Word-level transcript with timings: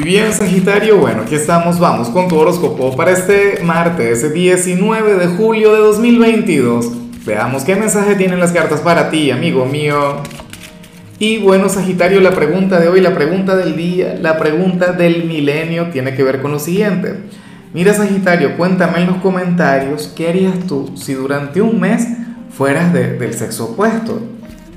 Y 0.00 0.02
bien, 0.02 0.32
Sagitario, 0.32 0.96
bueno, 0.96 1.22
aquí 1.22 1.34
estamos, 1.34 1.78
vamos 1.78 2.08
con 2.08 2.26
tu 2.26 2.38
horóscopo 2.38 2.96
para 2.96 3.10
este 3.10 3.62
martes 3.62 4.32
19 4.32 5.16
de 5.16 5.26
julio 5.26 5.74
de 5.74 5.80
2022. 5.80 6.90
Veamos 7.26 7.64
qué 7.64 7.76
mensaje 7.76 8.14
tienen 8.14 8.40
las 8.40 8.52
cartas 8.52 8.80
para 8.80 9.10
ti, 9.10 9.30
amigo 9.30 9.66
mío. 9.66 10.22
Y 11.18 11.36
bueno, 11.40 11.68
Sagitario, 11.68 12.22
la 12.22 12.30
pregunta 12.30 12.80
de 12.80 12.88
hoy, 12.88 13.02
la 13.02 13.14
pregunta 13.14 13.56
del 13.56 13.76
día, 13.76 14.16
la 14.18 14.38
pregunta 14.38 14.92
del 14.92 15.24
milenio 15.24 15.90
tiene 15.90 16.14
que 16.14 16.22
ver 16.22 16.40
con 16.40 16.52
lo 16.52 16.58
siguiente. 16.58 17.16
Mira, 17.74 17.92
Sagitario, 17.92 18.56
cuéntame 18.56 19.02
en 19.02 19.08
los 19.08 19.16
comentarios 19.18 20.10
qué 20.16 20.30
harías 20.30 20.60
tú 20.66 20.96
si 20.96 21.12
durante 21.12 21.60
un 21.60 21.78
mes 21.78 22.08
fueras 22.48 22.94
del 22.94 23.34
sexo 23.34 23.72
opuesto. 23.72 24.18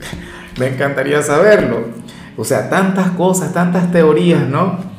Me 0.59 0.67
encantaría 0.67 1.21
saberlo. 1.21 2.03
O 2.35 2.43
sea, 2.43 2.69
tantas 2.69 3.11
cosas, 3.11 3.53
tantas 3.53 3.89
teorías, 3.89 4.45
¿no? 4.49 4.91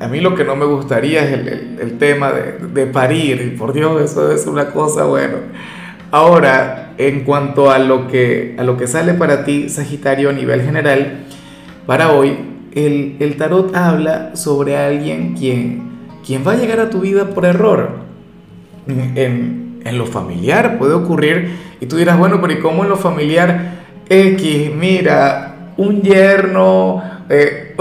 A, 0.00 0.08
mí 0.08 0.20
lo 0.20 0.34
que 0.34 0.44
no 0.44 0.56
me 0.56 0.64
gustaría 0.64 1.22
es 1.24 1.32
el, 1.80 1.98
tema 1.98 2.32
de, 2.32 2.86
parir, 2.86 3.56
por 3.58 3.72
Dios, 3.72 4.02
eso 4.02 4.32
es 4.32 4.46
una 4.46 4.70
cosa, 4.70 5.04
bueno. 5.04 5.36
Ahora, 6.10 6.94
en 6.98 7.24
cuanto 7.24 7.70
a 7.70 7.78
lo 7.78 8.08
que, 8.08 8.56
a 8.58 8.64
lo 8.64 8.76
que 8.76 8.86
sale 8.86 9.14
para 9.14 9.44
ti, 9.44 9.68
Sagitario, 9.68 10.30
a 10.30 10.32
nivel 10.32 10.62
general, 10.62 11.24
para 11.86 12.12
hoy, 12.12 12.36
el, 12.74 13.16
el 13.20 13.36
tarot 13.36 13.74
habla 13.74 14.36
sobre 14.36 14.76
alguien 14.76 15.34
quien, 15.34 15.82
quien 16.24 16.46
va 16.46 16.52
a 16.52 16.56
llegar 16.56 16.80
a 16.80 16.90
tu 16.90 17.00
vida 17.00 17.30
por 17.30 17.44
error. 17.44 18.06
En, 18.86 19.80
en 19.84 19.98
lo 19.98 20.06
familiar 20.06 20.78
puede 20.78 20.94
ocurrir, 20.94 21.50
y 21.80 21.86
tú 21.86 21.96
dirás, 21.96 22.18
bueno, 22.18 22.40
pero 22.40 22.52
¿y 22.52 22.60
cómo 22.60 22.84
en 22.84 22.88
lo 22.88 22.96
familiar 22.96 23.76
X, 24.08 24.70
mira, 24.74 25.72
un 25.76 26.02
yerno, 26.02 27.02
eh, 27.28 27.74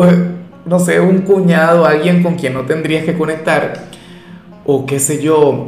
no 0.66 0.80
sé, 0.80 1.00
un 1.00 1.20
cuñado, 1.20 1.86
alguien 1.86 2.24
con 2.24 2.36
quien 2.36 2.54
no 2.54 2.62
tendrías 2.62 3.06
que 3.06 3.18
conectar, 3.18 3.86
o 4.66 4.86
qué 4.86 5.00
sé 5.00 5.22
yo, 5.22 5.68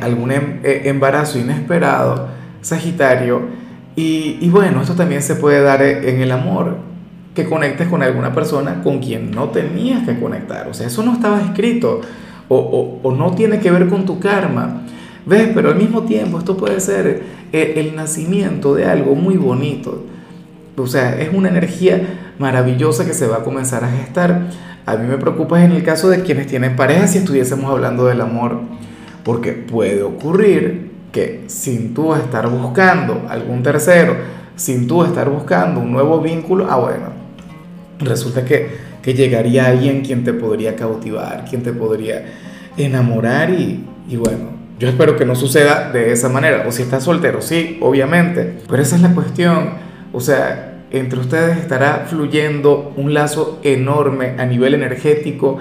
algún 0.00 0.32
em, 0.32 0.60
eh, 0.64 0.82
embarazo 0.86 1.38
inesperado, 1.38 2.28
Sagitario, 2.60 3.62
y, 3.94 4.48
bueno, 4.48 4.80
esto 4.80 4.94
también 4.94 5.20
se 5.20 5.34
puede 5.34 5.60
dar 5.60 5.82
en 5.82 6.22
el 6.22 6.32
amor, 6.32 6.76
que 7.34 7.44
conectes 7.44 7.88
con 7.88 8.02
alguna 8.02 8.32
persona 8.34 8.82
con 8.82 9.00
quien 9.00 9.30
no 9.30 9.50
tenías 9.50 10.06
que 10.06 10.18
conectar, 10.18 10.68
o 10.68 10.74
sea, 10.74 10.86
eso 10.86 11.02
no 11.02 11.12
estaba 11.12 11.42
escrito, 11.42 12.00
o, 12.48 13.00
o, 13.02 13.12
no 13.12 13.32
tiene 13.32 13.60
que 13.60 13.70
ver 13.70 13.88
con 13.88 14.04
tu 14.04 14.18
karma. 14.18 14.82
¿Ves? 15.24 15.50
Pero 15.54 15.70
al 15.70 15.76
mismo 15.76 16.02
tiempo 16.02 16.38
esto 16.38 16.56
puede 16.56 16.80
ser 16.80 17.22
eh, 17.52 17.74
el 17.76 17.94
nacimiento 17.94 18.74
de 18.74 18.86
algo 18.86 19.14
muy 19.14 19.36
bonito. 19.36 20.04
O 20.76 20.86
sea, 20.86 21.20
es 21.20 21.32
una 21.32 21.48
energía 21.48 22.34
maravillosa 22.38 23.04
que 23.04 23.14
se 23.14 23.26
va 23.26 23.38
a 23.38 23.44
comenzar 23.44 23.84
a 23.84 23.90
gestar. 23.90 24.48
A 24.86 24.96
mí 24.96 25.06
me 25.06 25.18
preocupa 25.18 25.62
en 25.64 25.72
el 25.72 25.82
caso 25.82 26.08
de 26.08 26.22
quienes 26.22 26.46
tienen 26.46 26.76
pareja 26.76 27.06
si 27.06 27.18
estuviésemos 27.18 27.70
hablando 27.70 28.06
del 28.06 28.20
amor, 28.20 28.60
porque 29.24 29.52
puede 29.52 30.02
ocurrir 30.02 30.90
que 31.12 31.44
sin 31.46 31.94
tú 31.94 32.14
estar 32.14 32.48
buscando 32.48 33.26
algún 33.28 33.62
tercero, 33.62 34.16
sin 34.56 34.86
tú 34.86 35.04
estar 35.04 35.28
buscando 35.28 35.80
un 35.80 35.92
nuevo 35.92 36.20
vínculo, 36.20 36.66
ah 36.70 36.76
bueno, 36.76 37.06
resulta 38.00 38.44
que, 38.44 38.70
que 39.02 39.14
llegaría 39.14 39.66
alguien 39.66 40.02
quien 40.02 40.24
te 40.24 40.32
podría 40.32 40.74
cautivar, 40.74 41.44
quien 41.48 41.62
te 41.62 41.72
podría 41.72 42.24
enamorar 42.76 43.50
y, 43.50 43.84
y 44.08 44.16
bueno, 44.16 44.62
yo 44.82 44.88
espero 44.88 45.16
que 45.16 45.24
no 45.24 45.36
suceda 45.36 45.90
de 45.92 46.10
esa 46.10 46.28
manera. 46.28 46.64
O 46.66 46.72
si 46.72 46.82
estás 46.82 47.04
soltero, 47.04 47.40
sí, 47.40 47.78
obviamente. 47.80 48.58
Pero 48.68 48.82
esa 48.82 48.96
es 48.96 49.02
la 49.02 49.14
cuestión. 49.14 49.74
O 50.12 50.20
sea, 50.20 50.84
entre 50.90 51.20
ustedes 51.20 51.58
estará 51.58 52.06
fluyendo 52.06 52.92
un 52.96 53.14
lazo 53.14 53.60
enorme 53.62 54.34
a 54.38 54.44
nivel 54.44 54.74
energético, 54.74 55.58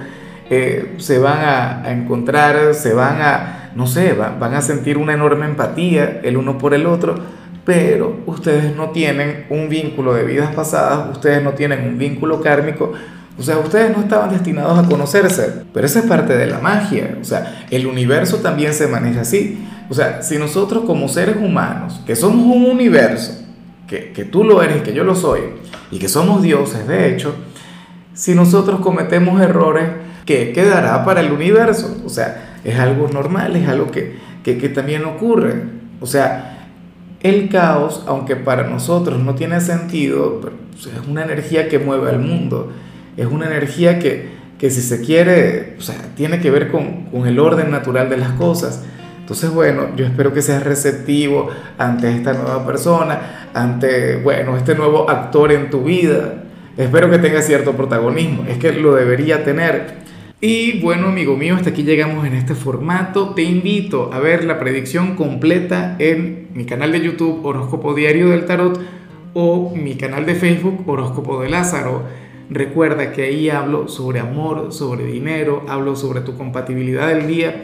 eh, 0.50 0.96
se 0.98 1.20
van 1.20 1.40
a, 1.40 1.92
encontrar, 1.92 2.74
se 2.74 2.94
van 2.94 3.22
a, 3.22 3.72
no 3.76 3.88
sé, 3.88 4.14
van 4.14 4.54
a 4.54 4.62
sentir 4.62 4.98
una 4.98 5.14
enorme 5.14 5.46
empatía 5.46 6.20
el 6.24 6.36
uno 6.36 6.58
por 6.58 6.74
el 6.74 6.86
otro, 6.86 7.16
pero 7.64 8.20
ustedes 8.26 8.76
no 8.76 8.90
tienen 8.90 9.46
un 9.50 9.70
vínculo 9.70 10.14
de 10.14 10.26
vidas 10.26 10.54
pasadas, 10.54 11.10
ustedes 11.12 11.42
no 11.42 11.52
tienen 11.52 11.88
un 11.88 11.98
vínculo 11.98 12.42
kármico, 12.42 12.92
o 13.40 13.44
sea, 13.44 13.58
ustedes 13.60 13.96
no 13.96 14.04
estaban 14.04 14.32
destinados 14.32 14.78
a 14.78 14.88
conocerse, 14.88 15.64
pero 15.74 15.86
esa 15.86 16.00
es 16.00 16.06
parte 16.06 16.36
de 16.36 16.48
la 16.48 16.60
magia, 16.60 17.18
o 17.22 17.24
sea, 17.24 17.66
el 17.70 17.88
universo 17.88 18.38
también 18.38 18.74
se 18.74 18.88
maneja 18.88 19.22
así. 19.22 19.66
O 19.90 19.94
sea, 19.94 20.22
si 20.22 20.38
nosotros 20.38 20.84
como 20.86 21.10
seres 21.10 21.38
humanos, 21.38 22.02
que 22.06 22.16
somos 22.16 22.46
un 22.46 22.66
universo, 22.66 23.42
que, 24.00 24.24
tú 24.26 24.44
lo 24.44 24.62
eres, 24.62 24.82
que 24.82 24.94
yo 24.94 25.04
lo 25.04 25.16
soy, 25.16 25.42
y 25.92 26.00
que 26.00 26.08
somos 26.08 26.42
dioses, 26.42 26.88
de 26.88 27.12
hecho, 27.12 27.36
si 28.14 28.34
nosotros 28.36 28.80
cometemos 28.80 29.42
errores, 29.42 29.90
¿qué 30.26 30.54
quedará 30.54 31.04
para 31.04 31.22
el 31.22 31.32
universo? 31.32 31.98
O 32.06 32.10
sea, 32.10 32.60
es 32.64 32.80
algo 32.80 33.10
normal, 33.10 33.56
es 33.56 33.68
algo 33.68 33.92
que, 33.92 34.18
que, 34.44 34.70
también 34.70 35.06
ocurre. 35.06 35.56
O 36.00 36.06
sea, 36.06 36.70
el 37.22 37.50
caos, 37.50 38.04
aunque 38.08 38.36
para 38.36 38.64
nosotros 38.64 39.20
no 39.20 39.36
tiene 39.36 39.60
sentido, 39.60 40.42
es 40.76 41.08
una 41.08 41.24
energía 41.24 41.68
que 41.68 41.80
mueve 41.80 42.10
al 42.10 42.20
mundo, 42.20 42.72
es 43.18 43.26
una 43.26 43.48
energía 43.48 44.00
que, 44.00 44.30
que 44.58 44.70
si 44.70 44.82
se 44.82 45.02
quiere, 45.02 45.76
o 45.78 45.82
sea, 45.82 45.96
tiene 46.16 46.40
que 46.40 46.52
ver 46.52 46.72
con, 46.72 47.06
con 47.06 47.28
el 47.28 47.40
orden 47.40 47.72
natural 47.72 48.10
de 48.10 48.18
las 48.18 48.32
cosas. 48.32 48.84
Entonces, 49.32 49.52
bueno, 49.52 49.96
yo 49.96 50.06
espero 50.06 50.34
que 50.34 50.42
seas 50.42 50.62
receptivo 50.62 51.48
ante 51.78 52.14
esta 52.14 52.34
nueva 52.34 52.66
persona, 52.66 53.48
ante, 53.54 54.18
bueno, 54.18 54.58
este 54.58 54.76
nuevo 54.76 55.10
actor 55.10 55.54
en 55.54 55.70
tu 55.70 55.86
vida. 55.86 56.44
Espero 56.76 57.10
que 57.10 57.18
tenga 57.18 57.42
cierto 57.42 57.72
protagonismo, 57.72 58.44
es 58.46 58.58
que 58.58 58.74
lo 58.74 58.94
debería 58.94 59.46
tener. 59.46 60.00
Y 60.42 60.82
bueno, 60.82 61.08
amigo 61.08 61.38
mío, 61.38 61.56
hasta 61.56 61.70
aquí 61.70 61.84
llegamos 61.84 62.28
en 62.28 62.34
este 62.34 62.56
formato. 62.56 63.30
Te 63.30 63.44
invito 63.44 64.12
a 64.12 64.20
ver 64.20 64.44
la 64.44 64.60
predicción 64.60 65.16
completa 65.16 65.96
en 65.98 66.50
mi 66.54 66.66
canal 66.66 66.92
de 66.92 67.00
YouTube 67.00 67.40
Horóscopo 67.46 67.94
Diario 67.94 68.32
del 68.32 68.44
Tarot 68.44 68.82
o 69.34 69.74
mi 69.74 69.96
canal 69.96 70.26
de 70.26 70.36
Facebook 70.36 70.84
Horóscopo 70.86 71.42
de 71.42 71.48
Lázaro. 71.48 72.04
Recuerda 72.50 73.14
que 73.14 73.24
ahí 73.24 73.50
hablo 73.50 73.88
sobre 73.88 74.20
amor, 74.20 74.74
sobre 74.74 75.06
dinero, 75.06 75.64
hablo 75.70 75.96
sobre 75.96 76.20
tu 76.20 76.36
compatibilidad 76.36 77.08
del 77.08 77.28
día 77.28 77.64